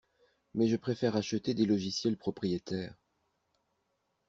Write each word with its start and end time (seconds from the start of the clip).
Mais 0.55 0.67
je 0.67 0.77
préfère 0.77 1.15
acheter 1.15 1.53
des 1.53 1.67
logiciels 1.67 2.17
propriétaires. 2.17 2.97